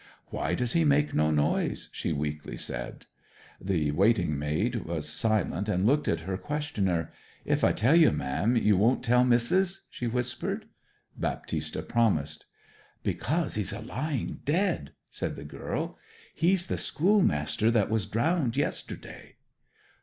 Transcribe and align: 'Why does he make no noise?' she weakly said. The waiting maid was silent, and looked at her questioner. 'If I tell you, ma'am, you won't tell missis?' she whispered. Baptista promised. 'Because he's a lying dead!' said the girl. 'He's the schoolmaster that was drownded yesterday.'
'Why 0.31 0.55
does 0.55 0.73
he 0.73 0.83
make 0.83 1.13
no 1.13 1.29
noise?' 1.29 1.89
she 1.91 2.11
weakly 2.11 2.57
said. 2.57 3.05
The 3.61 3.91
waiting 3.91 4.35
maid 4.35 4.77
was 4.77 5.07
silent, 5.07 5.69
and 5.69 5.85
looked 5.85 6.07
at 6.07 6.21
her 6.21 6.37
questioner. 6.37 7.13
'If 7.45 7.63
I 7.63 7.71
tell 7.71 7.95
you, 7.95 8.11
ma'am, 8.11 8.55
you 8.55 8.75
won't 8.77 9.03
tell 9.03 9.23
missis?' 9.23 9.85
she 9.91 10.07
whispered. 10.07 10.65
Baptista 11.15 11.83
promised. 11.83 12.47
'Because 13.03 13.53
he's 13.53 13.73
a 13.73 13.81
lying 13.81 14.39
dead!' 14.43 14.93
said 15.11 15.35
the 15.35 15.43
girl. 15.43 15.99
'He's 16.33 16.65
the 16.65 16.79
schoolmaster 16.79 17.69
that 17.69 17.91
was 17.91 18.07
drownded 18.07 18.57
yesterday.' 18.57 19.35